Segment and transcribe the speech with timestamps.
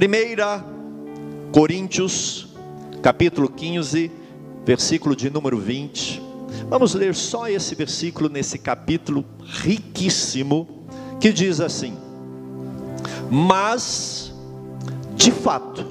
[0.00, 0.64] Primeira
[1.52, 2.48] Coríntios,
[3.02, 4.10] capítulo 15,
[4.64, 6.22] versículo de número 20.
[6.70, 10.86] Vamos ler só esse versículo nesse capítulo riquíssimo,
[11.20, 11.98] que diz assim:
[13.30, 14.32] Mas,
[15.16, 15.84] de fato,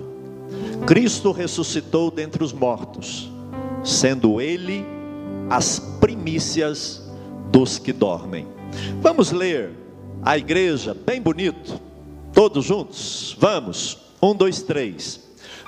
[0.87, 3.31] Cristo ressuscitou dentre os mortos,
[3.83, 4.83] sendo Ele
[5.51, 7.07] as primícias
[7.51, 8.47] dos que dormem.
[9.03, 9.69] Vamos ler
[10.23, 11.88] a igreja, bem bonito,
[12.39, 13.35] todos juntos?
[13.37, 15.19] Vamos, um, dois, três.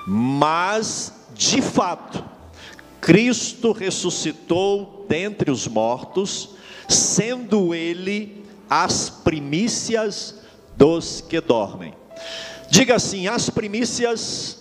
[0.06, 2.24] Mas, de fato,
[2.98, 6.48] Cristo ressuscitou dentre os mortos,
[6.88, 10.36] sendo Ele as primícias
[10.74, 11.92] dos que dormem.
[12.70, 14.60] Diga assim: as primícias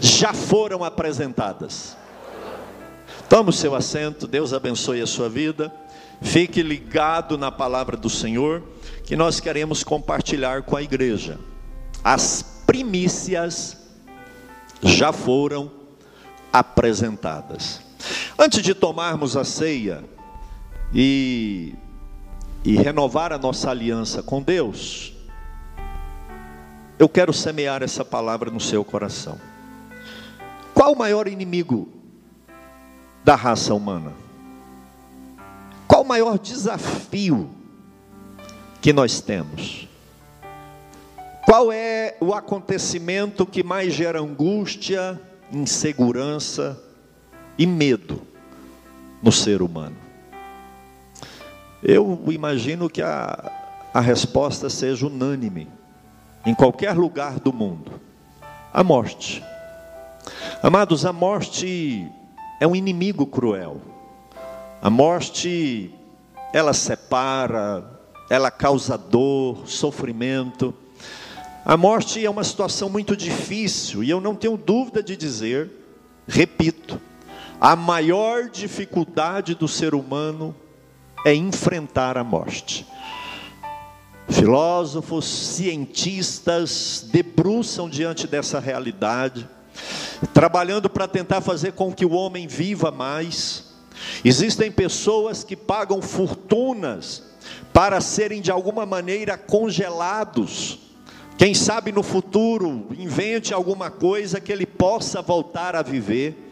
[0.00, 1.96] já foram apresentadas.
[3.28, 5.72] Tome o seu assento, Deus abençoe a sua vida.
[6.22, 8.62] Fique ligado na palavra do Senhor,
[9.04, 11.38] que nós queremos compartilhar com a igreja.
[12.02, 13.76] As primícias
[14.82, 15.70] já foram
[16.52, 17.80] apresentadas.
[18.38, 20.04] Antes de tomarmos a ceia
[20.94, 21.74] e,
[22.64, 25.12] e renovar a nossa aliança com Deus,
[26.98, 29.38] eu quero semear essa palavra no seu coração.
[30.72, 31.88] Qual o maior inimigo
[33.24, 34.25] da raça humana?
[36.06, 37.50] Maior desafio
[38.80, 39.88] que nós temos?
[41.44, 45.20] Qual é o acontecimento que mais gera angústia,
[45.52, 46.80] insegurança
[47.58, 48.22] e medo
[49.22, 49.96] no ser humano?
[51.82, 53.52] Eu imagino que a,
[53.92, 55.68] a resposta seja unânime,
[56.44, 57.92] em qualquer lugar do mundo:
[58.72, 59.42] a morte.
[60.62, 62.08] Amados, a morte
[62.60, 63.80] é um inimigo cruel.
[64.82, 65.92] A morte,
[66.56, 67.84] ela separa,
[68.30, 70.72] ela causa dor, sofrimento.
[71.62, 75.70] A morte é uma situação muito difícil e eu não tenho dúvida de dizer,
[76.26, 76.98] repito,
[77.60, 80.56] a maior dificuldade do ser humano
[81.26, 82.86] é enfrentar a morte.
[84.26, 89.46] Filósofos, cientistas debruçam diante dessa realidade,
[90.32, 93.75] trabalhando para tentar fazer com que o homem viva mais.
[94.24, 97.22] Existem pessoas que pagam fortunas
[97.72, 100.78] para serem de alguma maneira congelados
[101.36, 106.50] quem sabe no futuro invente alguma coisa que ele possa voltar a viver.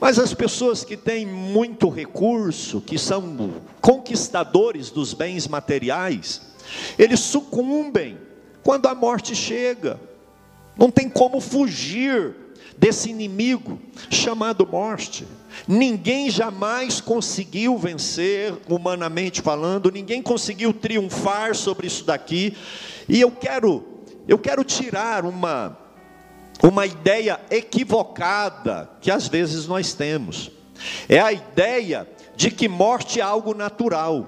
[0.00, 6.40] Mas as pessoas que têm muito recurso, que são conquistadores dos bens materiais,
[6.98, 8.16] eles sucumbem
[8.64, 10.00] quando a morte chega.
[10.78, 12.34] Não tem como fugir
[12.78, 13.78] desse inimigo
[14.10, 15.26] chamado morte.
[15.66, 22.56] Ninguém jamais conseguiu vencer, humanamente falando, ninguém conseguiu triunfar sobre isso daqui.
[23.08, 23.92] E eu quero
[24.26, 25.76] eu quero tirar uma,
[26.62, 30.50] uma ideia equivocada que às vezes nós temos.
[31.08, 34.26] É a ideia de que morte é algo natural.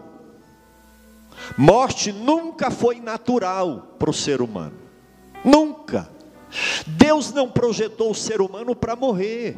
[1.57, 4.79] Morte nunca foi natural para o ser humano.
[5.45, 6.09] Nunca.
[6.87, 9.57] Deus não projetou o ser humano para morrer.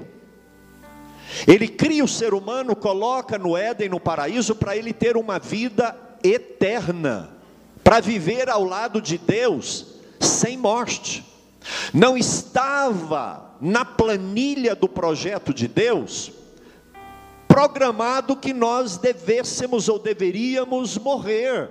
[1.46, 5.96] Ele cria o ser humano, coloca no Éden, no paraíso, para ele ter uma vida
[6.22, 7.30] eterna,
[7.82, 11.24] para viver ao lado de Deus sem morte.
[11.92, 16.32] Não estava na planilha do projeto de Deus
[17.56, 21.70] programado que nós devêssemos ou deveríamos morrer.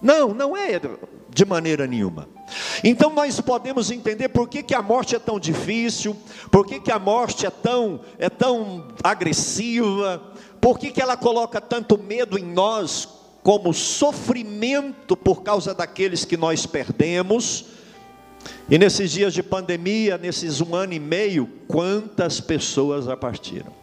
[0.00, 0.80] Não, não é
[1.36, 2.26] de maneira nenhuma.
[2.82, 6.16] Então nós podemos entender por que, que a morte é tão difícil,
[6.50, 10.32] por que, que a morte é tão, é tão agressiva,
[10.62, 13.06] por que, que ela coloca tanto medo em nós
[13.42, 17.66] como sofrimento por causa daqueles que nós perdemos.
[18.68, 23.74] E nesses dias de pandemia, nesses um ano e meio, quantas pessoas já partiram?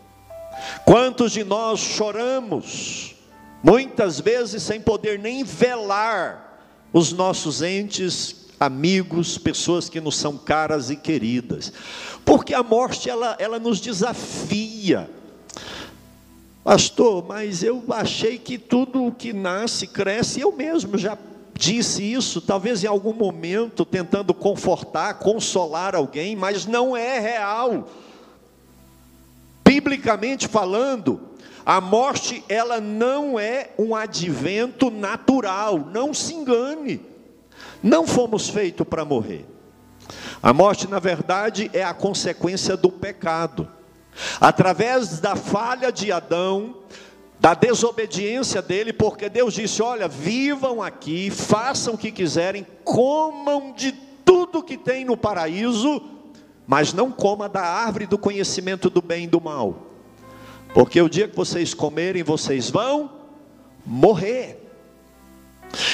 [0.86, 3.16] Quantos de nós choramos,
[3.62, 6.53] muitas vezes sem poder nem velar
[6.94, 11.74] os nossos entes, amigos, pessoas que nos são caras e queridas,
[12.24, 15.10] porque a morte ela, ela nos desafia.
[16.63, 21.18] Pastor, mas eu achei que tudo o que nasce, cresce, eu mesmo já
[21.54, 27.89] disse isso, talvez em algum momento, tentando confortar, consolar alguém, mas não é real.
[29.66, 31.33] Biblicamente falando,
[31.65, 37.01] a morte ela não é um advento natural, não se engane.
[37.81, 39.45] Não fomos feitos para morrer.
[40.42, 43.68] A morte, na verdade, é a consequência do pecado.
[44.39, 46.75] Através da falha de Adão,
[47.39, 53.92] da desobediência dele, porque Deus disse: Olha, vivam aqui, façam o que quiserem, comam de
[54.24, 56.01] tudo que tem no paraíso,
[56.68, 59.93] mas não coma da árvore do conhecimento do bem e do mal.
[60.74, 63.12] Porque o dia que vocês comerem, vocês vão
[63.86, 64.60] morrer.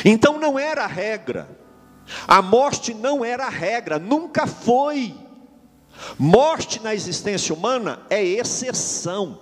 [0.05, 1.49] Então não era a regra.
[2.27, 5.15] A morte não era a regra, nunca foi.
[6.17, 9.39] Morte na existência humana é exceção.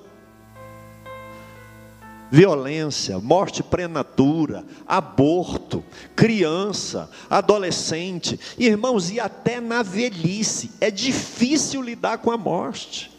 [2.29, 12.31] Violência, morte prematura, aborto, criança, adolescente, irmãos, e até na velhice, é difícil lidar com
[12.31, 13.16] a morte.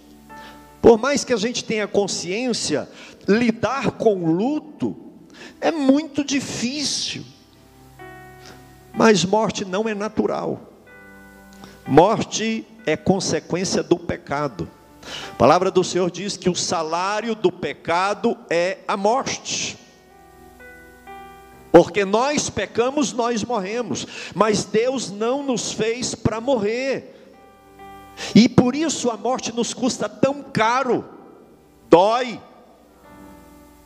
[0.81, 2.89] Por mais que a gente tenha consciência,
[3.27, 4.97] lidar com o luto
[5.61, 7.25] é muito difícil.
[8.95, 10.61] Mas morte não é natural.
[11.87, 14.69] Morte é consequência do pecado.
[15.33, 19.79] A palavra do Senhor diz que o salário do pecado é a morte.
[21.71, 27.15] Porque nós pecamos, nós morremos, mas Deus não nos fez para morrer.
[28.35, 31.05] E por isso a morte nos custa tão caro,
[31.89, 32.41] dói,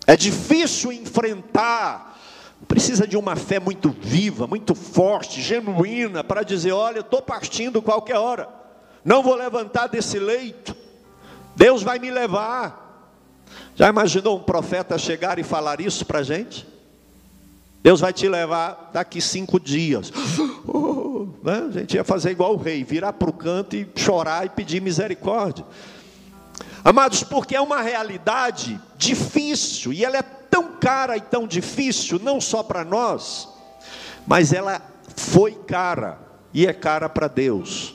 [0.06, 2.18] é difícil enfrentar,
[2.66, 8.16] precisa de uma fé muito viva, muito forte, genuína, para dizer: olha, estou partindo qualquer
[8.16, 8.48] hora,
[9.04, 10.74] não vou levantar desse leito,
[11.54, 12.80] Deus vai me levar.
[13.74, 16.66] Já imaginou um profeta chegar e falar isso para a gente?
[17.82, 20.10] Deus vai te levar daqui cinco dias.
[20.64, 21.11] Oh,
[21.42, 21.66] né?
[21.68, 24.80] A gente ia fazer igual o rei, virar para o canto e chorar e pedir
[24.80, 25.64] misericórdia.
[26.84, 32.40] Amados, porque é uma realidade difícil, e ela é tão cara e tão difícil, não
[32.40, 33.48] só para nós,
[34.26, 34.80] mas ela
[35.16, 36.18] foi cara,
[36.52, 37.94] e é cara para Deus.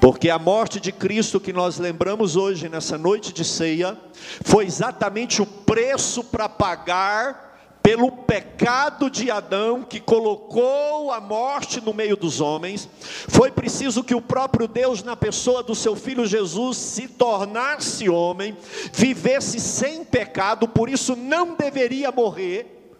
[0.00, 3.96] Porque a morte de Cristo que nós lembramos hoje, nessa noite de ceia,
[4.42, 7.47] foi exatamente o preço para pagar
[7.88, 14.14] pelo pecado de Adão que colocou a morte no meio dos homens, foi preciso que
[14.14, 18.54] o próprio Deus, na pessoa do seu filho Jesus, se tornasse homem,
[18.92, 22.92] vivesse sem pecado, por isso não deveria morrer.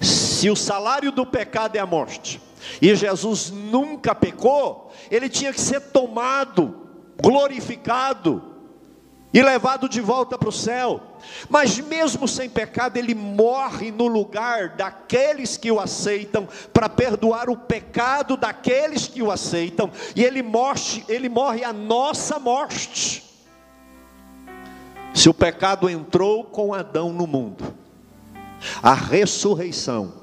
[0.00, 2.40] Se o salário do pecado é a morte,
[2.80, 6.74] e Jesus nunca pecou, ele tinha que ser tomado,
[7.22, 8.42] glorificado
[9.34, 11.11] e levado de volta para o céu.
[11.48, 17.56] Mas mesmo sem pecado, ele morre no lugar daqueles que o aceitam para perdoar o
[17.56, 23.22] pecado daqueles que o aceitam, e ele morre, ele morre a nossa morte.
[25.14, 27.74] Se o pecado entrou com Adão no mundo,
[28.82, 30.22] a ressurreição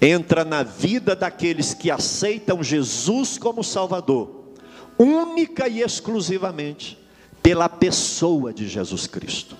[0.00, 4.52] entra na vida daqueles que aceitam Jesus como Salvador,
[4.98, 6.98] única e exclusivamente
[7.42, 9.56] pela pessoa de Jesus Cristo.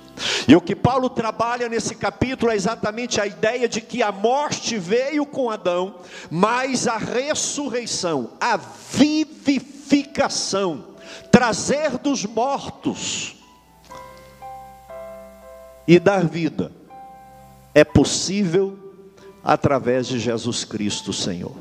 [0.47, 4.77] E o que Paulo trabalha nesse capítulo é exatamente a ideia de que a morte
[4.79, 5.97] veio com Adão,
[6.31, 10.87] mas a ressurreição, a vivificação,
[11.31, 13.37] trazer dos mortos
[15.87, 16.73] e dar vida,
[17.75, 18.79] é possível
[19.43, 21.57] através de Jesus Cristo, Senhor.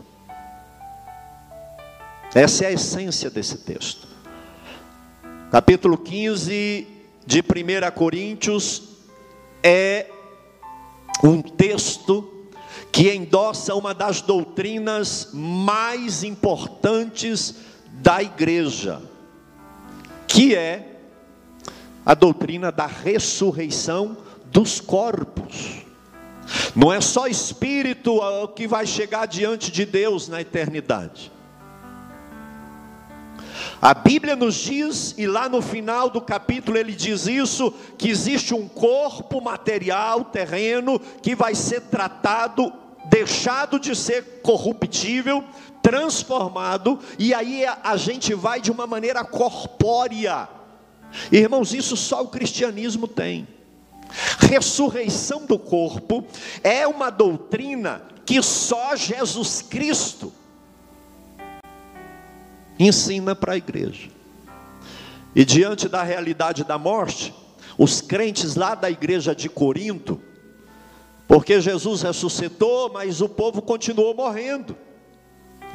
[2.36, 4.06] Essa é a essência desse texto.
[5.50, 6.97] Capítulo 15
[7.28, 8.84] de 1 Coríntios
[9.62, 10.10] é
[11.22, 12.48] um texto
[12.90, 17.56] que endossa uma das doutrinas mais importantes
[17.92, 19.02] da igreja,
[20.26, 21.02] que é
[22.06, 24.16] a doutrina da ressurreição
[24.46, 25.82] dos corpos.
[26.74, 28.22] Não é só espírito
[28.56, 31.30] que vai chegar diante de Deus na eternidade.
[33.82, 38.54] A Bíblia nos diz, e lá no final do capítulo ele diz isso, que existe
[38.54, 42.74] um corpo material, terreno, que vai ser tratado,
[43.06, 45.44] deixado de ser corruptível,
[45.82, 50.50] transformado, e aí a gente vai de uma maneira corpórea.
[51.32, 53.48] Irmãos, isso só o cristianismo tem.
[54.40, 56.26] Ressurreição do corpo
[56.64, 60.34] é uma doutrina que só Jesus Cristo
[62.80, 64.10] ensina para a igreja.
[65.36, 67.34] E diante da realidade da morte,
[67.78, 70.20] os crentes lá da igreja de Corinto,
[71.28, 74.76] porque Jesus ressuscitou, mas o povo continuou morrendo,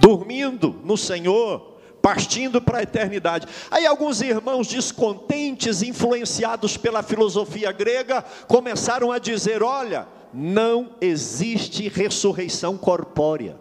[0.01, 3.47] dormindo no Senhor, partindo para a eternidade.
[3.71, 12.77] Aí alguns irmãos descontentes, influenciados pela filosofia grega, começaram a dizer: olha, não existe ressurreição
[12.77, 13.57] corpórea.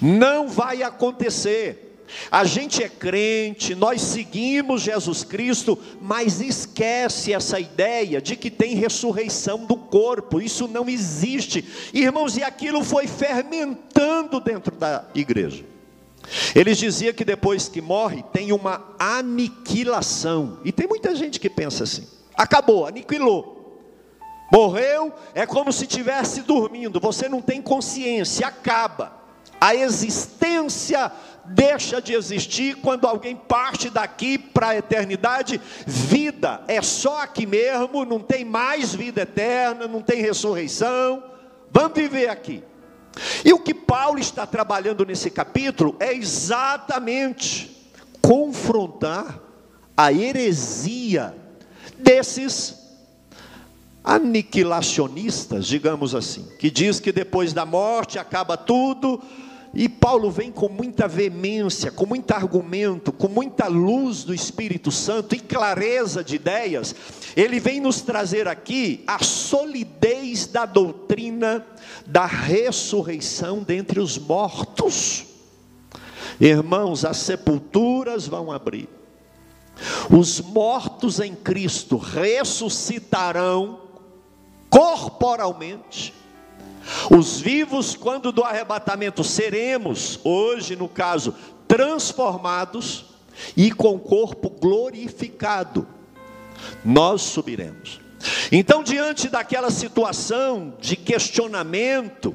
[0.00, 1.92] Não vai acontecer.
[2.30, 8.74] A gente é crente, nós seguimos Jesus Cristo, mas esquece essa ideia de que tem
[8.74, 15.64] ressurreição do corpo, isso não existe, irmãos, e aquilo foi fermentando dentro da igreja.
[16.54, 20.60] Eles diziam que depois que morre tem uma aniquilação.
[20.64, 23.80] E tem muita gente que pensa assim: acabou, aniquilou.
[24.52, 29.21] Morreu é como se estivesse dormindo, você não tem consciência, acaba.
[29.62, 31.12] A existência
[31.44, 35.60] deixa de existir quando alguém parte daqui para a eternidade.
[35.86, 41.22] Vida é só aqui mesmo, não tem mais vida eterna, não tem ressurreição.
[41.70, 42.64] Vamos viver aqui.
[43.44, 47.70] E o que Paulo está trabalhando nesse capítulo é exatamente
[48.20, 49.38] confrontar
[49.96, 51.36] a heresia
[51.96, 52.82] desses
[54.02, 59.22] aniquilacionistas, digamos assim, que diz que depois da morte acaba tudo,
[59.74, 65.34] e Paulo vem com muita veemência, com muito argumento, com muita luz do Espírito Santo
[65.34, 66.94] e clareza de ideias,
[67.34, 71.64] ele vem nos trazer aqui a solidez da doutrina
[72.04, 75.24] da ressurreição dentre os mortos.
[76.38, 78.88] Irmãos, as sepulturas vão abrir,
[80.10, 83.80] os mortos em Cristo ressuscitarão
[84.68, 86.12] corporalmente,
[87.10, 91.34] os vivos, quando do arrebatamento, seremos, hoje no caso,
[91.66, 93.06] transformados
[93.56, 95.86] e com corpo glorificado,
[96.84, 98.00] nós subiremos.
[98.50, 102.34] Então, diante daquela situação de questionamento,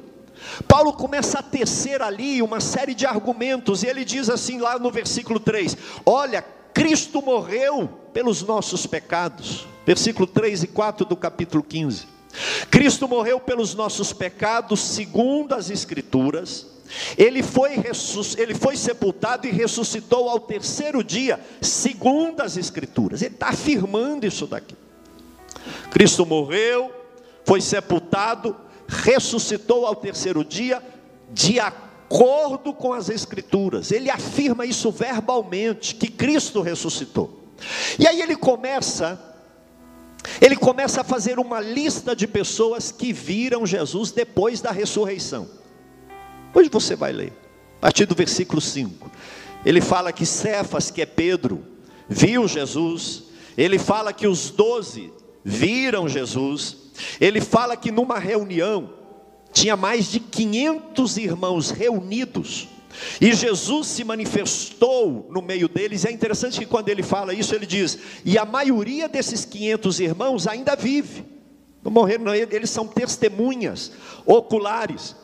[0.66, 4.90] Paulo começa a tecer ali uma série de argumentos, e ele diz assim lá no
[4.90, 6.42] versículo 3: Olha,
[6.74, 9.66] Cristo morreu pelos nossos pecados.
[9.86, 12.17] Versículo 3 e 4 do capítulo 15.
[12.70, 16.66] Cristo morreu pelos nossos pecados, segundo as Escrituras.
[17.16, 17.74] Ele foi,
[18.38, 23.22] ele foi sepultado e ressuscitou ao terceiro dia, segundo as Escrituras.
[23.22, 24.74] Ele está afirmando isso daqui.
[25.90, 26.90] Cristo morreu,
[27.44, 30.82] foi sepultado, ressuscitou ao terceiro dia,
[31.30, 33.90] de acordo com as Escrituras.
[33.92, 37.38] Ele afirma isso verbalmente, que Cristo ressuscitou.
[37.98, 39.20] E aí ele começa
[40.40, 45.48] ele começa a fazer uma lista de pessoas que viram Jesus depois da ressurreição.
[46.54, 47.32] Hoje você vai ler,
[47.78, 49.10] a partir do versículo 5.
[49.64, 51.64] Ele fala que Cefas, que é Pedro,
[52.08, 53.24] viu Jesus.
[53.56, 55.12] Ele fala que os doze
[55.44, 56.76] viram Jesus.
[57.20, 58.94] Ele fala que numa reunião
[59.52, 62.68] tinha mais de 500 irmãos reunidos
[63.20, 66.04] e Jesus se manifestou no meio deles.
[66.04, 70.46] É interessante que quando ele fala isso, ele diz: e a maioria desses 500 irmãos
[70.46, 71.24] ainda vive.
[71.82, 73.92] Não morreram, não, eles são testemunhas
[74.26, 75.14] oculares.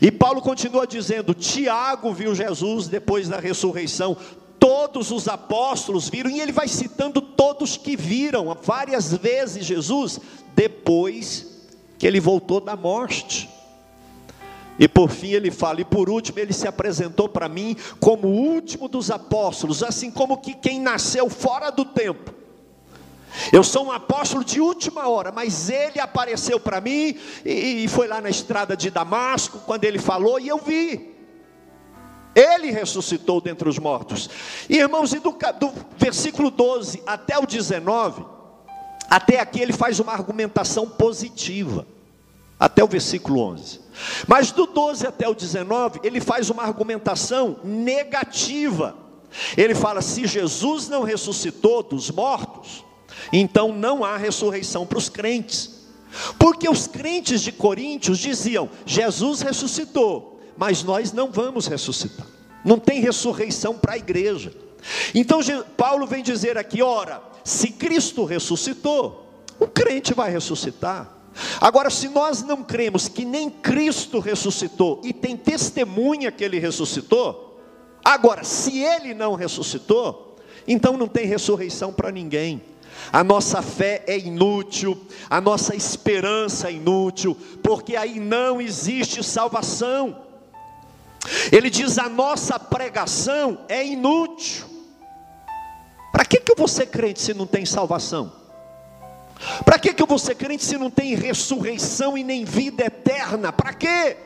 [0.00, 4.16] E Paulo continua dizendo: Tiago viu Jesus depois da ressurreição,
[4.58, 10.18] todos os apóstolos viram, e ele vai citando todos que viram várias vezes Jesus
[10.54, 11.66] depois
[11.98, 13.48] que ele voltou da morte.
[14.78, 18.32] E por fim ele fala, e por último ele se apresentou para mim como o
[18.32, 22.32] último dos apóstolos, assim como que quem nasceu fora do tempo.
[23.52, 28.06] Eu sou um apóstolo de última hora, mas ele apareceu para mim e, e foi
[28.06, 31.16] lá na estrada de Damasco, quando ele falou, e eu vi.
[32.34, 34.30] Ele ressuscitou dentre os mortos.
[34.68, 38.24] E irmãos, e do, do versículo 12 até o 19,
[39.10, 41.86] até aqui ele faz uma argumentação positiva,
[42.58, 43.80] até o versículo 11.
[44.26, 48.96] Mas do 12 até o 19, ele faz uma argumentação negativa.
[49.56, 52.84] Ele fala: se Jesus não ressuscitou dos mortos,
[53.32, 55.78] então não há ressurreição para os crentes.
[56.38, 62.26] Porque os crentes de Coríntios diziam: Jesus ressuscitou, mas nós não vamos ressuscitar.
[62.64, 64.52] Não tem ressurreição para a igreja.
[65.14, 65.40] Então
[65.76, 69.26] Paulo vem dizer aqui: ora, se Cristo ressuscitou,
[69.58, 71.17] o crente vai ressuscitar.
[71.60, 77.60] Agora, se nós não cremos que nem Cristo ressuscitou e tem testemunha que ele ressuscitou,
[78.04, 82.62] agora, se ele não ressuscitou, então não tem ressurreição para ninguém.
[83.12, 90.24] A nossa fé é inútil, a nossa esperança é inútil, porque aí não existe salvação.
[91.52, 94.66] Ele diz: a nossa pregação é inútil.
[96.12, 98.37] Para que, que ser crente se não tem salvação?
[99.64, 103.52] Para que, que eu vou ser crente se não tem ressurreição e nem vida eterna?
[103.52, 104.16] Para quê?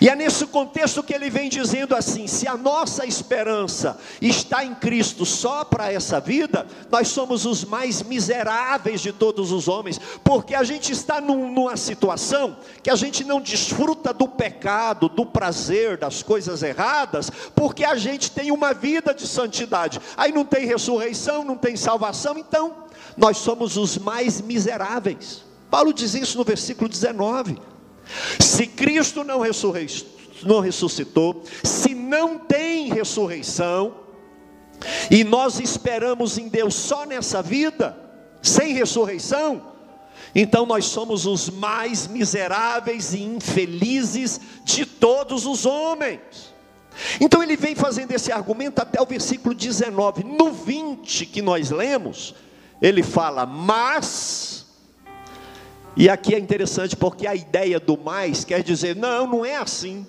[0.00, 4.74] E é nesse contexto que ele vem dizendo assim: se a nossa esperança está em
[4.74, 10.54] Cristo só para essa vida, nós somos os mais miseráveis de todos os homens, porque
[10.54, 15.96] a gente está num, numa situação que a gente não desfruta do pecado, do prazer,
[15.96, 20.00] das coisas erradas, porque a gente tem uma vida de santidade.
[20.16, 22.81] Aí não tem ressurreição, não tem salvação, então
[23.16, 25.44] nós somos os mais miseráveis.
[25.70, 27.58] Paulo diz isso no versículo 19.
[28.38, 29.40] Se Cristo não,
[30.42, 34.02] não ressuscitou, se não tem ressurreição,
[35.10, 37.96] e nós esperamos em Deus só nessa vida,
[38.42, 39.72] sem ressurreição,
[40.34, 46.52] então nós somos os mais miseráveis e infelizes de todos os homens.
[47.20, 50.24] Então ele vem fazendo esse argumento até o versículo 19.
[50.24, 52.34] No 20 que nós lemos,
[52.82, 54.66] ele fala, mas.
[55.96, 60.04] E aqui é interessante porque a ideia do mais quer dizer, não, não é assim.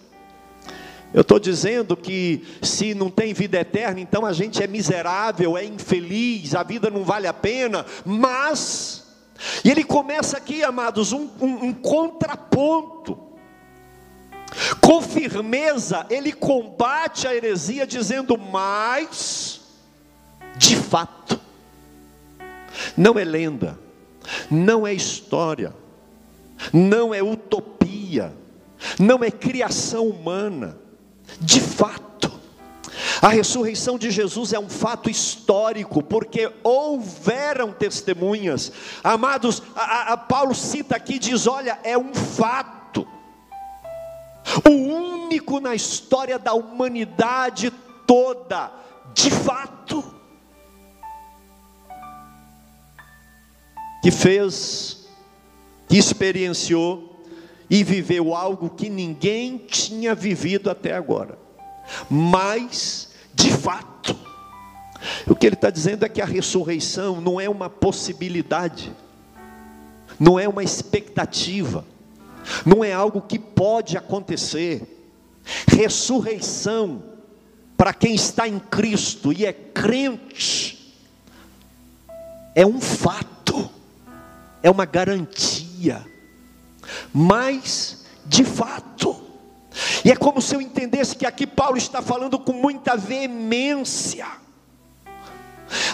[1.14, 5.64] Eu estou dizendo que se não tem vida eterna, então a gente é miserável, é
[5.64, 9.04] infeliz, a vida não vale a pena, mas.
[9.64, 13.20] E ele começa aqui, amados, um, um, um contraponto.
[14.82, 19.62] Com firmeza, ele combate a heresia, dizendo: Mas,
[20.58, 21.43] de fato,
[22.96, 23.80] não é lenda,
[24.50, 25.74] não é história,
[26.72, 28.34] não é utopia,
[29.00, 30.78] não é criação humana,
[31.40, 32.14] de fato,
[33.22, 38.72] a ressurreição de Jesus é um fato histórico, porque houveram testemunhas.
[39.02, 43.08] Amados, a, a Paulo cita aqui, diz: olha, é um fato.
[44.68, 47.72] O único na história da humanidade
[48.06, 48.72] toda,
[49.14, 50.04] de fato,
[54.04, 55.08] que fez,
[55.88, 57.26] que experienciou
[57.70, 61.40] e viveu algo que ninguém tinha vivido até agora.
[62.10, 64.16] Mas, de fato,
[65.26, 68.92] o que ele está dizendo é que a ressurreição não é uma possibilidade,
[70.20, 71.86] não é uma expectativa,
[72.66, 75.08] não é algo que pode acontecer.
[75.66, 77.02] Ressurreição,
[77.78, 80.94] para quem está em Cristo e é crente,
[82.54, 83.33] é um fato,
[84.64, 86.04] é uma garantia,
[87.14, 89.22] mas, de fato,
[90.06, 94.26] e é como se eu entendesse que aqui Paulo está falando com muita veemência.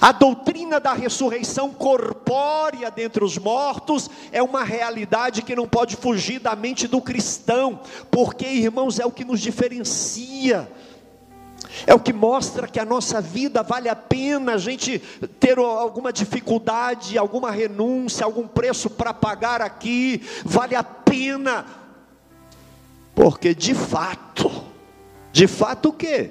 [0.01, 6.39] A doutrina da ressurreição corpórea dentre os mortos é uma realidade que não pode fugir
[6.39, 7.79] da mente do cristão,
[8.11, 10.69] porque, irmãos, é o que nos diferencia.
[11.85, 14.99] É o que mostra que a nossa vida vale a pena a gente
[15.39, 21.65] ter alguma dificuldade, alguma renúncia, algum preço para pagar aqui, vale a pena
[23.19, 24.49] porque de fato,
[25.33, 26.29] de fato o que?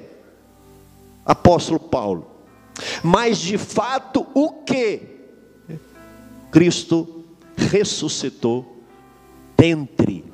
[1.23, 2.31] Apóstolo Paulo.
[3.03, 5.03] Mas de fato o que?
[6.51, 7.27] Cristo
[7.59, 8.83] ressuscitou
[9.55, 10.25] dentre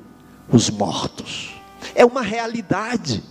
[0.47, 1.53] os mortos.
[1.93, 3.21] É uma realidade.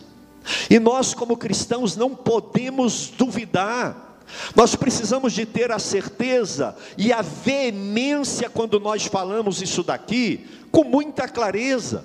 [0.68, 4.18] E nós, como cristãos, não podemos duvidar.
[4.54, 10.84] Nós precisamos de ter a certeza e a veemência quando nós falamos isso daqui, com
[10.84, 12.04] muita clareza.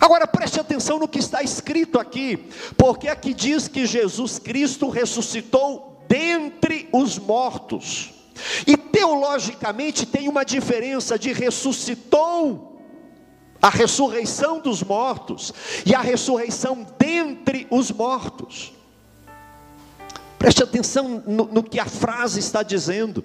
[0.00, 6.04] Agora preste atenção no que está escrito aqui, porque aqui diz que Jesus Cristo ressuscitou
[6.08, 8.12] dentre os mortos.
[8.66, 12.73] E teologicamente tem uma diferença de ressuscitou,
[13.64, 15.50] a ressurreição dos mortos,
[15.86, 18.74] e a ressurreição dentre os mortos.
[20.38, 23.24] Preste atenção no, no que a frase está dizendo.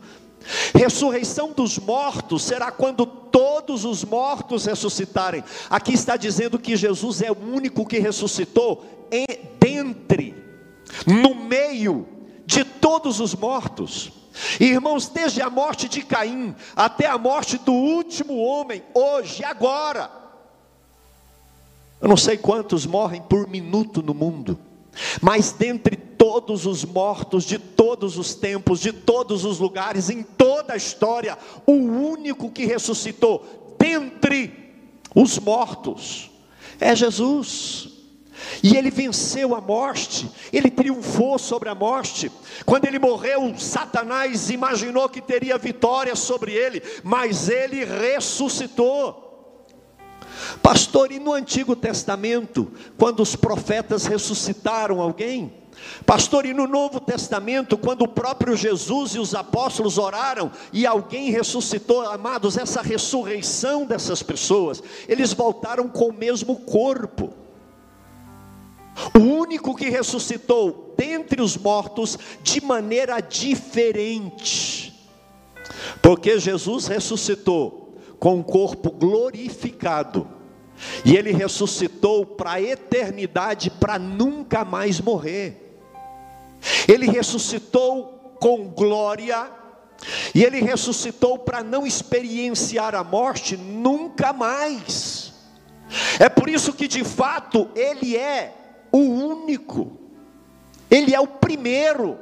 [0.73, 5.43] Ressurreição dos mortos será quando todos os mortos ressuscitarem.
[5.69, 8.85] Aqui está dizendo que Jesus é o único que ressuscitou
[9.59, 10.33] dentre,
[11.05, 12.07] no meio
[12.45, 14.09] de todos os mortos.
[14.57, 20.18] Irmãos, desde a morte de Caim até a morte do último homem, hoje, agora.
[22.01, 24.57] Eu não sei quantos morrem por minuto no mundo.
[25.21, 30.73] Mas dentre todos os mortos de todos os tempos, de todos os lugares, em toda
[30.73, 34.73] a história, o único que ressuscitou dentre
[35.15, 36.29] os mortos
[36.79, 37.89] é Jesus.
[38.63, 42.31] E ele venceu a morte, ele triunfou sobre a morte.
[42.65, 49.28] Quando ele morreu, Satanás imaginou que teria vitória sobre ele, mas ele ressuscitou.
[50.61, 55.53] Pastor, e no Antigo Testamento, quando os profetas ressuscitaram alguém?
[56.05, 61.29] Pastor, e no Novo Testamento, quando o próprio Jesus e os apóstolos oraram e alguém
[61.31, 67.33] ressuscitou, amados, essa ressurreição dessas pessoas, eles voltaram com o mesmo corpo.
[69.17, 74.93] O único que ressuscitou dentre os mortos de maneira diferente,
[76.01, 77.88] porque Jesus ressuscitou
[78.19, 80.39] com um corpo glorificado
[81.03, 85.77] e ele ressuscitou para a eternidade, para nunca mais morrer.
[86.87, 89.49] Ele ressuscitou com glória,
[90.33, 95.33] e ele ressuscitou para não experienciar a morte nunca mais.
[96.19, 98.53] É por isso que de fato ele é
[98.91, 99.91] o único
[100.89, 102.17] Ele é o primeiro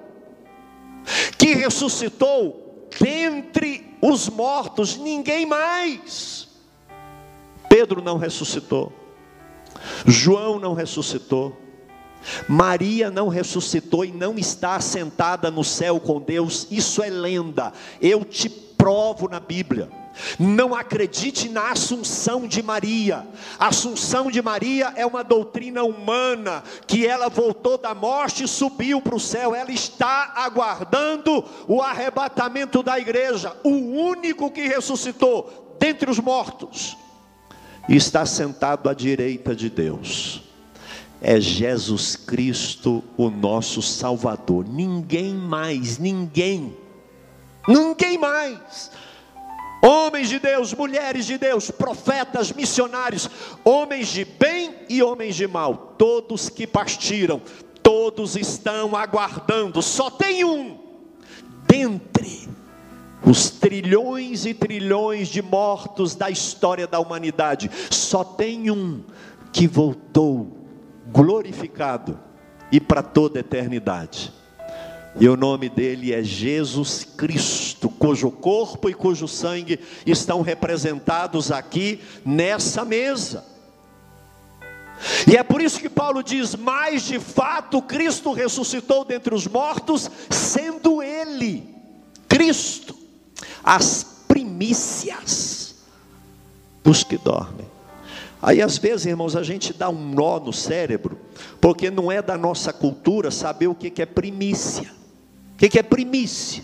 [1.38, 6.47] que ressuscitou dentre os mortos, ninguém mais.
[7.69, 8.93] Pedro não ressuscitou,
[10.05, 11.57] João não ressuscitou,
[12.47, 18.23] Maria não ressuscitou e não está assentada no céu com Deus, isso é lenda, eu
[18.23, 19.89] te provo na Bíblia.
[20.39, 23.28] Não acredite na assunção de Maria.
[23.60, 29.02] A assunção de Maria é uma doutrina humana, que ela voltou da morte e subiu
[29.02, 29.54] para o céu.
[29.54, 36.95] Ela está aguardando o arrebatamento da igreja, o único que ressuscitou dentre os mortos.
[37.89, 40.43] E está sentado à direita de Deus.
[41.21, 44.65] É Jesus Cristo, o nosso Salvador.
[44.65, 46.87] Ninguém mais, ninguém.
[47.67, 48.91] Ninguém mais
[49.84, 53.30] homens de Deus, mulheres de Deus, profetas, missionários,
[53.63, 57.41] homens de bem e homens de mal, todos que partiram,
[57.82, 60.77] todos estão aguardando, só tem um,
[61.67, 62.49] dentre
[63.25, 69.03] os trilhões e trilhões de mortos da história da humanidade, só tem um
[69.51, 70.58] que voltou
[71.08, 72.19] glorificado
[72.71, 74.34] e para toda a eternidade.
[75.19, 82.01] E o nome dele é Jesus Cristo, cujo corpo e cujo sangue estão representados aqui
[82.23, 83.43] nessa mesa.
[85.27, 90.10] E é por isso que Paulo diz: Mas de fato Cristo ressuscitou dentre os mortos,
[90.30, 91.67] sendo Ele,
[92.27, 92.95] Cristo,
[93.63, 95.77] as primícias
[96.84, 97.65] dos que dormem.
[98.39, 101.17] Aí às vezes, irmãos, a gente dá um nó no cérebro,
[101.60, 104.95] porque não é da nossa cultura saber o que é primícia.
[105.58, 106.63] O que, é primícia?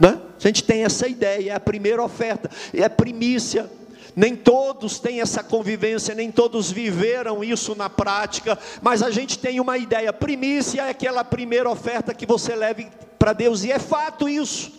[0.00, 0.20] Né?
[0.36, 3.70] A gente tem essa ideia, é a primeira oferta, é primícia.
[4.16, 9.60] Nem todos têm essa convivência, nem todos viveram isso na prática, mas a gente tem
[9.60, 10.12] uma ideia.
[10.12, 14.72] Primícia é aquela primeira oferta que você leve para Deus, e é fato isso.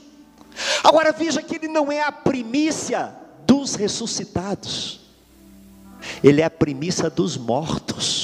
[0.84, 3.16] Agora veja que ele não é a primícia
[3.48, 5.00] dos ressuscitados,
[6.22, 8.23] ele é a primícia dos mortos.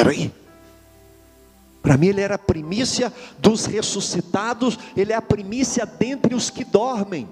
[0.00, 0.32] Peraí.
[1.82, 6.64] Para mim, ele era a primícia dos ressuscitados, ele é a primícia dentre os que
[6.64, 7.28] dormem.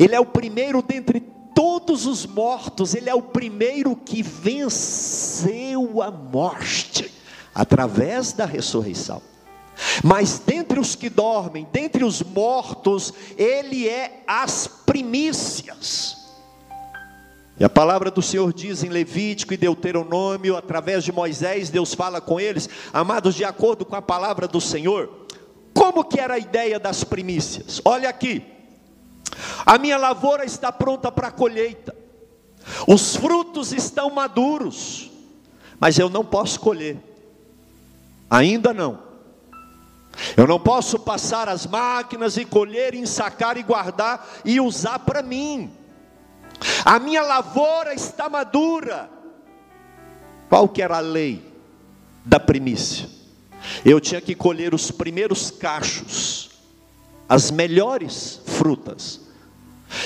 [0.00, 1.20] Ele é o primeiro dentre
[1.54, 7.12] todos os mortos, ele é o primeiro que venceu a morte
[7.54, 9.22] através da ressurreição.
[10.02, 16.25] Mas dentre os que dormem, dentre os mortos, ele é as primícias.
[17.58, 22.20] E a palavra do Senhor diz em Levítico e Deuteronômio, através de Moisés, Deus fala
[22.20, 25.26] com eles, amados, de acordo com a palavra do Senhor,
[25.72, 27.80] como que era a ideia das primícias?
[27.82, 28.44] Olha aqui,
[29.64, 31.96] a minha lavoura está pronta para a colheita,
[32.86, 35.10] os frutos estão maduros,
[35.80, 36.98] mas eu não posso colher,
[38.28, 39.06] ainda não.
[40.34, 45.70] Eu não posso passar as máquinas e colher, ensacar e guardar e usar para mim.
[46.84, 49.10] A minha lavoura está madura.
[50.48, 51.44] Qual que era a lei
[52.24, 53.08] da primícia?
[53.84, 56.50] Eu tinha que colher os primeiros cachos,
[57.28, 59.20] as melhores frutas.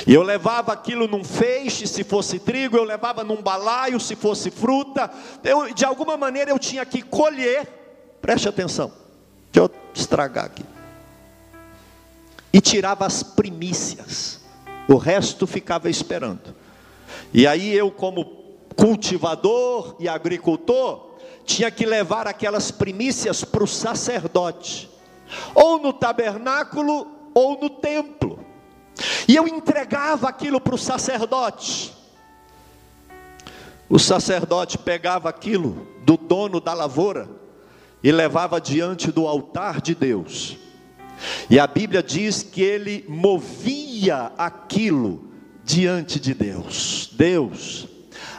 [0.06, 4.50] E eu levava aquilo num feixe, se fosse trigo, eu levava num balaio, se fosse
[4.50, 5.10] fruta.
[5.42, 7.66] Eu, de alguma maneira eu tinha que colher.
[8.20, 8.92] Preste atenção.
[9.52, 10.64] Deixa eu estragar aqui.
[12.52, 14.39] E tirava as primícias.
[14.90, 16.52] O resto ficava esperando.
[17.32, 18.24] E aí eu, como
[18.74, 21.10] cultivador e agricultor,
[21.44, 24.90] tinha que levar aquelas primícias para o sacerdote,
[25.54, 28.44] ou no tabernáculo, ou no templo.
[29.28, 31.94] E eu entregava aquilo para o sacerdote.
[33.88, 37.28] O sacerdote pegava aquilo do dono da lavoura
[38.02, 40.58] e levava diante do altar de Deus.
[41.48, 45.30] E a Bíblia diz que ele movia aquilo
[45.64, 47.10] diante de Deus.
[47.12, 47.86] Deus,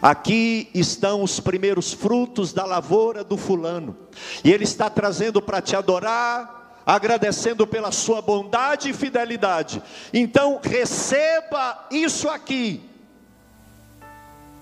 [0.01, 3.97] aqui estão os primeiros frutos da lavoura do fulano,
[4.43, 9.81] e ele está trazendo para te adorar, agradecendo pela sua bondade e fidelidade.
[10.13, 12.81] Então, receba isso aqui.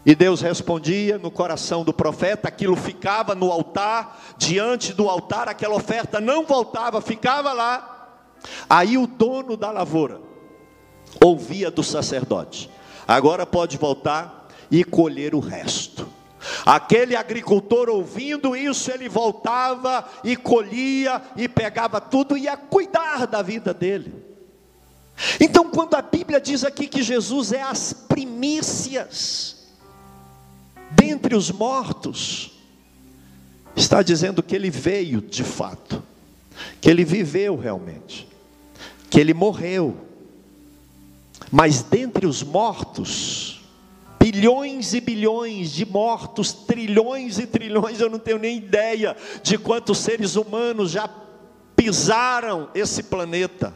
[0.06, 5.76] E Deus respondia no coração do profeta, aquilo ficava no altar, diante do altar, aquela
[5.76, 7.99] oferta não voltava, ficava lá.
[8.70, 10.22] Aí o dono da lavoura
[11.24, 12.70] ouvia do sacerdote:
[13.08, 16.08] agora pode voltar e colher o resto.
[16.66, 23.42] Aquele agricultor ouvindo isso, ele voltava e colhia e pegava tudo e ia cuidar da
[23.42, 24.14] vida dele.
[25.40, 29.68] Então, quando a Bíblia diz aqui que Jesus é as primícias,
[30.92, 32.52] dentre os mortos,
[33.76, 36.02] está dizendo que ele veio de fato,
[36.82, 38.28] que ele viveu realmente,
[39.10, 39.98] que ele morreu.
[41.52, 43.62] Mas dentre os mortos,
[44.20, 49.98] bilhões e bilhões de mortos, trilhões e trilhões, eu não tenho nem ideia de quantos
[50.00, 51.10] seres humanos já
[51.76, 53.74] pisaram esse planeta.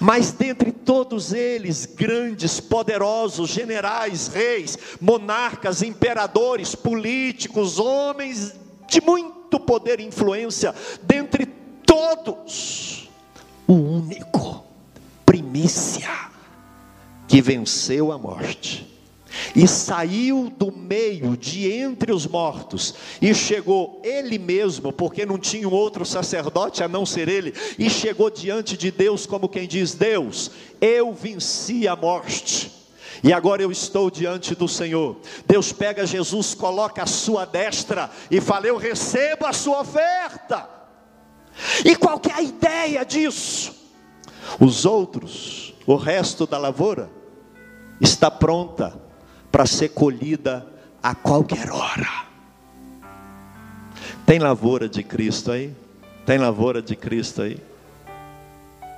[0.00, 8.54] Mas dentre todos eles, grandes, poderosos, generais, reis, monarcas, imperadores, políticos, homens
[8.88, 11.46] de muito poder e influência, dentre
[11.90, 13.08] todos,
[13.66, 14.64] o único,
[15.26, 16.08] primícia,
[17.26, 18.86] que venceu a morte
[19.56, 25.68] e saiu do meio de entre os mortos e chegou ele mesmo, porque não tinha
[25.68, 30.52] outro sacerdote a não ser ele, e chegou diante de Deus como quem diz: Deus,
[30.80, 32.70] eu venci a morte.
[33.22, 35.16] E agora eu estou diante do Senhor.
[35.44, 40.79] Deus pega Jesus, coloca a sua destra e fala: Eu recebo a sua oferta.
[41.84, 43.74] E qual é a ideia disso?
[44.58, 47.10] Os outros, o resto da lavoura,
[48.00, 49.00] está pronta
[49.50, 50.66] para ser colhida
[51.02, 52.26] a qualquer hora.
[54.24, 55.74] Tem lavoura de Cristo aí?
[56.24, 57.58] Tem lavoura de Cristo aí?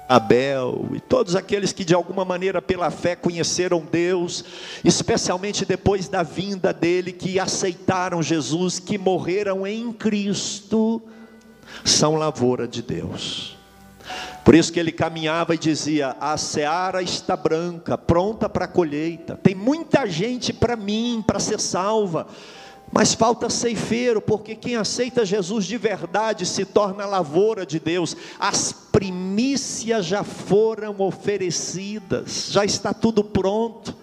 [0.09, 4.45] Abel e todos aqueles que de alguma maneira pela fé conheceram Deus,
[4.85, 10.77] especialmente depois da vinda dele, que aceitaram Jesus, que morreram em Cristo,
[11.85, 13.57] são lavoura de Deus.
[14.45, 19.39] Por isso que ele caminhava e dizia: A seara está branca, pronta para a colheita.
[19.41, 22.27] Tem muita gente para mim, para ser salva.
[22.91, 28.15] Mas falta ceifeiro, porque quem aceita Jesus de verdade se torna lavoura de Deus.
[28.39, 33.97] As primícias já foram oferecidas, já está tudo pronto.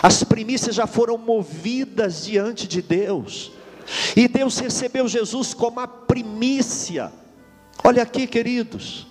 [0.00, 3.50] As primícias já foram movidas diante de Deus.
[4.16, 7.12] E Deus recebeu Jesus como a primícia.
[7.82, 9.06] Olha aqui, queridos,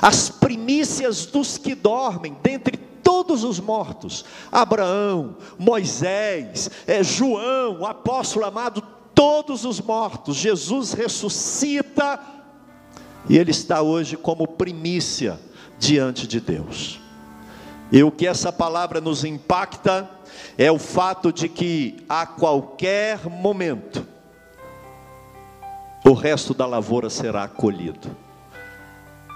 [0.00, 8.46] as primícias dos que dormem, dentre todos os mortos, Abraão, Moisés, é, João, o apóstolo
[8.46, 8.82] amado,
[9.14, 12.18] todos os mortos, Jesus ressuscita
[13.28, 15.38] e ele está hoje como primícia
[15.78, 17.00] diante de Deus.
[17.92, 20.10] E o que essa palavra nos impacta
[20.56, 24.06] é o fato de que a qualquer momento,
[26.04, 28.14] o resto da lavoura será colhido.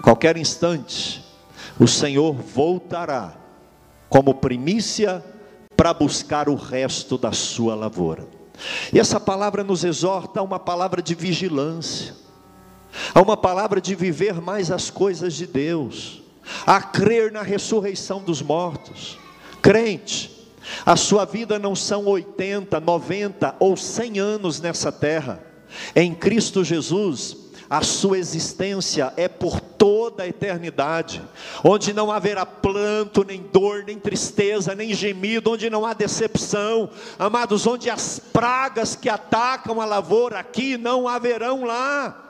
[0.02, 1.24] Qualquer instante,
[1.78, 3.34] o Senhor voltará
[4.08, 5.24] como primícia
[5.76, 8.26] para buscar o resto da sua lavoura.
[8.92, 12.14] E essa palavra nos exorta a uma palavra de vigilância,
[13.14, 16.22] a uma palavra de viver mais as coisas de Deus,
[16.66, 19.18] a crer na ressurreição dos mortos.
[19.62, 20.37] Crente,
[20.84, 25.42] a sua vida não são 80, 90 ou 100 anos nessa terra.
[25.94, 31.22] Em Cristo Jesus, a sua existência é por toda a eternidade,
[31.62, 37.66] onde não haverá planto, nem dor, nem tristeza, nem gemido, onde não há decepção, amados,
[37.66, 42.27] onde as pragas que atacam a lavoura aqui não haverão lá.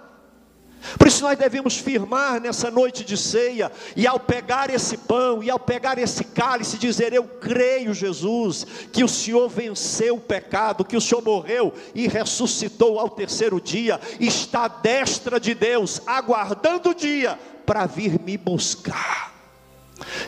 [0.99, 5.51] Por isso nós devemos firmar nessa noite de ceia, e ao pegar esse pão, e
[5.51, 10.97] ao pegar esse cálice, dizer: Eu creio, Jesus, que o Senhor venceu o pecado, que
[10.97, 16.95] o Senhor morreu e ressuscitou ao terceiro dia, está à destra de Deus, aguardando o
[16.95, 19.35] dia para vir me buscar.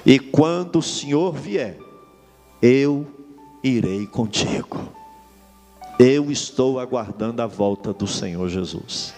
[0.05, 1.79] E quando o Senhor vier,
[2.61, 3.07] eu
[3.63, 4.93] irei contigo.
[5.99, 9.15] Eu estou aguardando a volta do Senhor Jesus.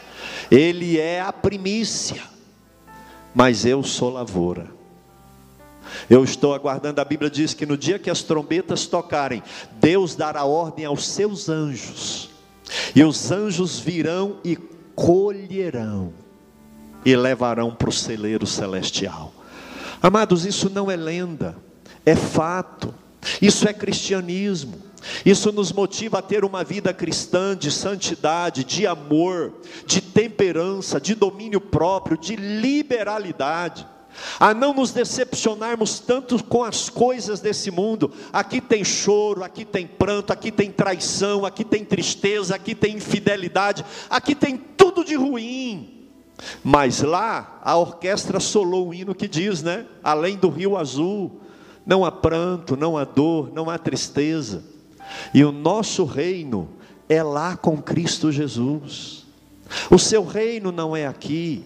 [0.51, 2.23] Ele é a primícia,
[3.35, 4.67] mas eu sou lavoura.
[6.09, 9.43] Eu estou aguardando, a Bíblia diz que no dia que as trombetas tocarem,
[9.81, 12.31] Deus dará ordem aos seus anjos,
[12.95, 14.57] e os anjos virão e
[14.95, 16.13] colherão,
[17.05, 19.33] e levarão para o celeiro celestial.
[20.01, 21.57] Amados, isso não é lenda,
[22.05, 22.95] é fato,
[23.41, 24.92] isso é cristianismo.
[25.25, 29.55] Isso nos motiva a ter uma vida cristã de santidade, de amor,
[29.87, 33.87] de temperança, de domínio próprio, de liberalidade.
[34.39, 38.13] A não nos decepcionarmos tanto com as coisas desse mundo.
[38.33, 43.85] Aqui tem choro, aqui tem pranto, aqui tem traição, aqui tem tristeza, aqui tem infidelidade,
[44.11, 46.09] aqui tem tudo de ruim.
[46.63, 49.87] Mas lá a orquestra solou o hino que diz, né?
[50.03, 51.41] Além do rio azul,
[51.87, 54.72] não há pranto, não há dor, não há tristeza.
[55.33, 56.69] E o nosso reino
[57.09, 59.25] é lá com Cristo Jesus.
[59.91, 61.65] O seu reino não é aqui.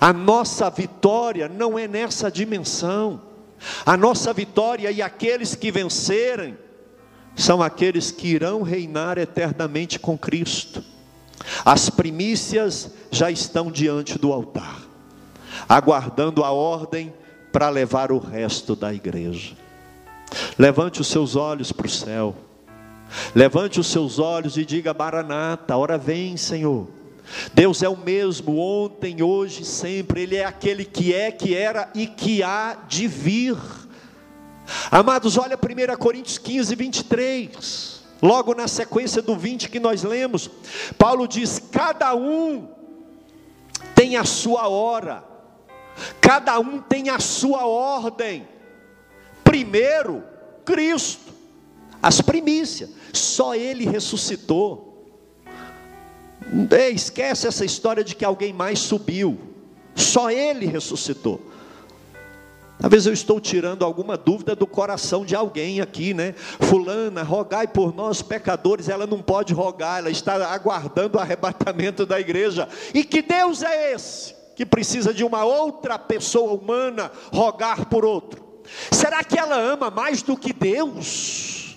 [0.00, 3.20] A nossa vitória não é nessa dimensão.
[3.84, 6.56] A nossa vitória e aqueles que vencerem
[7.36, 10.84] são aqueles que irão reinar eternamente com Cristo.
[11.64, 14.80] As primícias já estão diante do altar,
[15.68, 17.12] aguardando a ordem
[17.52, 19.56] para levar o resto da igreja.
[20.58, 22.36] Levante os seus olhos para o céu.
[23.34, 26.88] Levante os seus olhos e diga: Maranata, hora vem, Senhor.
[27.52, 30.22] Deus é o mesmo ontem, hoje, sempre.
[30.22, 33.56] Ele é aquele que é, que era e que há de vir.
[34.90, 38.04] Amados, olha 1 Coríntios 15, 23.
[38.22, 40.50] Logo na sequência do 20 que nós lemos,
[40.96, 42.68] Paulo diz: Cada um
[43.94, 45.22] tem a sua hora,
[46.20, 48.53] cada um tem a sua ordem.
[49.54, 50.24] Primeiro,
[50.64, 51.32] Cristo,
[52.02, 55.06] as primícias, só Ele ressuscitou.
[56.92, 59.38] Esquece essa história de que alguém mais subiu,
[59.94, 61.40] só Ele ressuscitou.
[62.80, 66.34] Talvez eu estou tirando alguma dúvida do coração de alguém aqui, né?
[66.36, 72.18] Fulana, rogai por nós pecadores, ela não pode rogar, ela está aguardando o arrebatamento da
[72.18, 72.68] igreja.
[72.92, 78.43] E que Deus é esse que precisa de uma outra pessoa humana rogar por outro?
[78.90, 81.76] Será que ela ama mais do que Deus?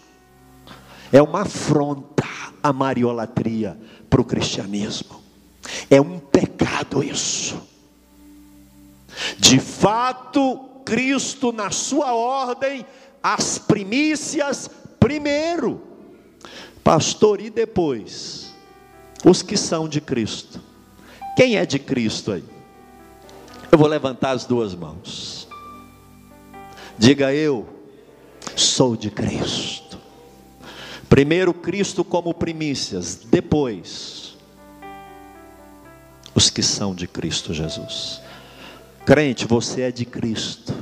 [1.12, 2.26] É uma afronta
[2.62, 3.78] a mariolatria
[4.10, 5.22] para o cristianismo.
[5.90, 7.62] É um pecado isso.
[9.38, 12.86] De fato, Cristo na sua ordem,
[13.22, 15.82] as primícias primeiro.
[16.84, 18.54] Pastor, e depois?
[19.26, 20.62] Os que são de Cristo.
[21.36, 22.44] Quem é de Cristo aí?
[23.72, 25.37] Eu vou levantar as duas mãos.
[26.98, 27.68] Diga eu,
[28.56, 29.98] sou de Cristo.
[31.08, 34.36] Primeiro Cristo como primícias, depois
[36.34, 38.22] os que são de Cristo Jesus.
[39.06, 40.74] Crente, você é de Cristo.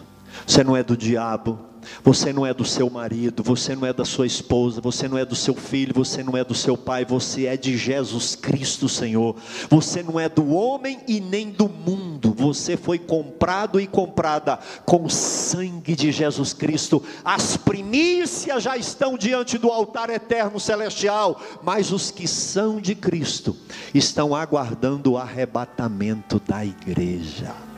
[0.46, 1.60] Você não é do diabo,
[2.04, 5.26] você não é do seu marido, você não é da sua esposa, você não é
[5.26, 9.36] do seu filho, você não é do seu pai, você é de Jesus Cristo, Senhor.
[9.70, 12.34] Você não é do homem e nem do mundo.
[12.38, 17.04] Você foi comprado e comprada com o sangue de Jesus Cristo.
[17.24, 23.56] As primícias já estão diante do altar eterno celestial, mas os que são de Cristo
[23.94, 27.75] estão aguardando o arrebatamento da igreja.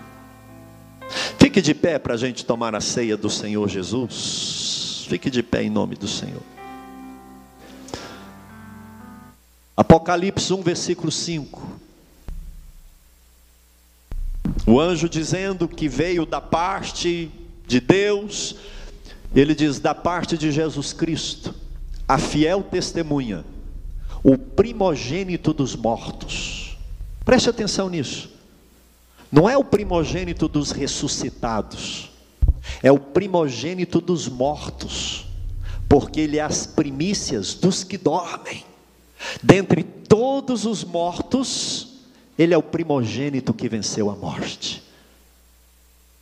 [1.48, 5.06] Fique de pé para a gente tomar a ceia do Senhor Jesus.
[5.08, 6.42] Fique de pé em nome do Senhor.
[9.78, 11.80] Apocalipse 1, versículo 5.
[14.66, 17.32] O anjo dizendo que veio da parte
[17.66, 18.58] de Deus,
[19.34, 21.56] ele diz: da parte de Jesus Cristo,
[22.06, 23.46] a fiel testemunha,
[24.22, 26.78] o primogênito dos mortos.
[27.24, 28.37] Preste atenção nisso.
[29.32, 32.10] Não é o primogênito dos ressuscitados,
[32.82, 35.26] é o primogênito dos mortos,
[35.90, 38.64] porque ele é as primícias dos que dormem.
[39.44, 41.96] Dentre todos os mortos,
[42.40, 44.84] ele é o primogênito que venceu a morte.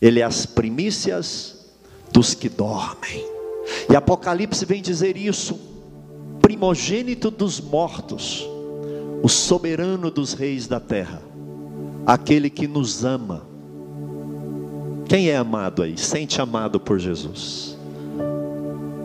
[0.02, 1.66] Ele é as primícias
[2.12, 3.26] dos que dormem.
[3.90, 5.60] E Apocalipse vem dizer isso:
[6.42, 8.48] primogênito dos mortos,
[9.22, 11.22] o soberano dos reis da terra
[12.06, 13.48] aquele que nos ama.
[15.08, 15.98] Quem é amado aí?
[15.98, 17.78] Sente amado por Jesus.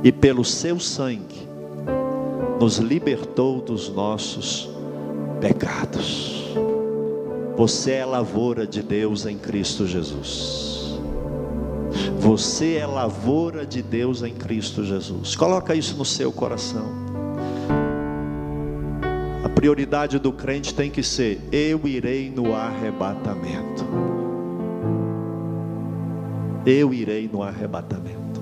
[0.03, 1.49] E pelo seu sangue
[2.61, 4.69] nos libertou dos nossos
[5.41, 6.45] pecados.
[7.57, 10.99] Você é lavoura de Deus em Cristo Jesus.
[12.19, 15.35] Você é lavoura de Deus em Cristo Jesus.
[15.37, 17.10] Coloca isso no seu coração
[19.61, 23.85] prioridade do crente tem que ser: eu irei no arrebatamento.
[26.65, 28.41] Eu irei no arrebatamento.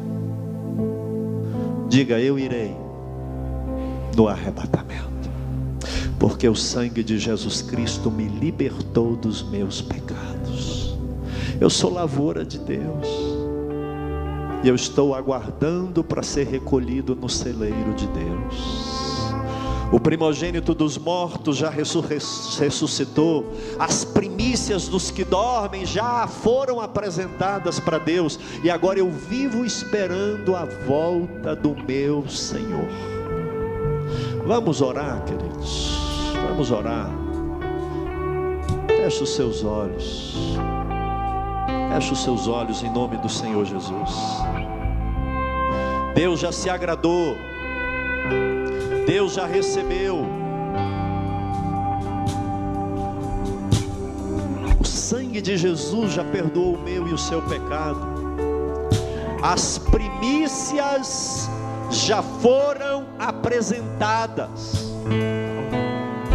[1.88, 2.72] Diga, eu irei
[4.16, 5.08] no arrebatamento.
[6.20, 10.96] Porque o sangue de Jesus Cristo me libertou dos meus pecados.
[11.60, 13.08] Eu sou lavoura de Deus.
[14.62, 18.97] E eu estou aguardando para ser recolhido no celeiro de Deus.
[19.90, 27.98] O primogênito dos mortos já ressuscitou, as primícias dos que dormem já foram apresentadas para
[27.98, 32.88] Deus, e agora eu vivo esperando a volta do meu Senhor.
[34.46, 35.98] Vamos orar, queridos,
[36.46, 37.10] vamos orar.
[38.88, 40.34] Feche os seus olhos,
[41.94, 44.10] feche os seus olhos em nome do Senhor Jesus.
[46.14, 47.36] Deus já se agradou
[49.08, 50.18] Deus já recebeu.
[54.78, 58.06] O sangue de Jesus já perdoou o meu e o seu pecado.
[59.42, 61.48] As primícias
[61.90, 64.92] já foram apresentadas.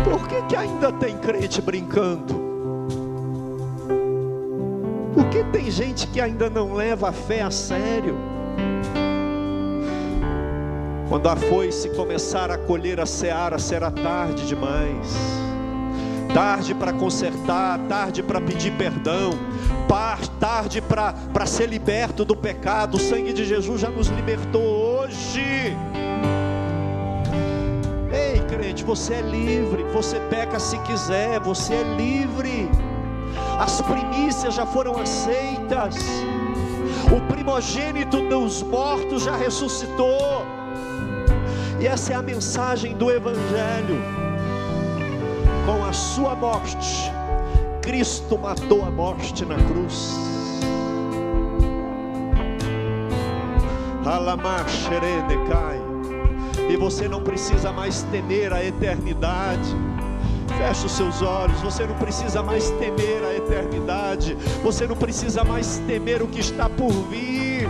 [0.04, 2.34] Por que, que ainda tem crente brincando?
[5.14, 8.18] Por que tem gente que ainda não leva a fé a sério?
[11.14, 15.16] Quando a foice começar a colher a seara, será tarde demais.
[16.34, 19.30] Tarde para consertar, tarde para pedir perdão,
[20.40, 22.98] tarde para ser liberto do pecado.
[22.98, 25.78] O sangue de Jesus já nos libertou hoje.
[28.12, 29.84] Ei, crente, você é livre.
[29.94, 32.68] Você peca se quiser, você é livre.
[33.60, 35.96] As primícias já foram aceitas.
[37.16, 40.63] O primogênito dos mortos já ressuscitou.
[41.84, 44.02] E essa é a mensagem do Evangelho.
[45.66, 47.12] Com a sua morte,
[47.82, 50.16] Cristo matou a morte na cruz.
[56.70, 59.76] E você não precisa mais temer a eternidade.
[60.58, 65.80] Feche os seus olhos, você não precisa mais temer a eternidade, você não precisa mais
[65.80, 67.68] temer o que está por vir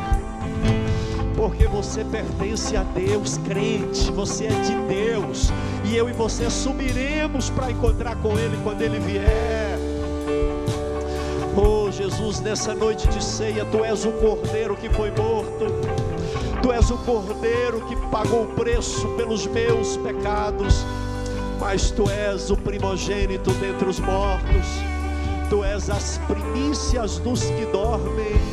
[1.53, 5.51] porque você pertence a Deus, crente, você é de Deus,
[5.85, 9.77] e eu e você subiremos para encontrar com Ele quando Ele vier.
[11.55, 15.67] Oh Jesus, nessa noite de ceia, Tu és o cordeiro que foi morto,
[16.63, 20.83] Tu és o cordeiro que pagou o preço pelos meus pecados,
[21.59, 24.65] mas Tu és o primogênito dentre os mortos,
[25.51, 28.52] Tu és as primícias dos que dormem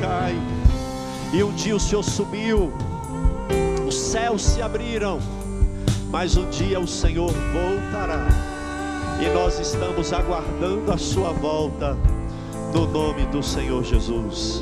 [0.00, 0.34] cai.
[1.32, 2.72] E um dia o Senhor subiu,
[3.86, 5.18] os céus se abriram,
[6.10, 8.28] mas um dia o Senhor voltará.
[9.20, 11.96] E nós estamos aguardando a sua volta,
[12.72, 14.61] no nome do Senhor Jesus.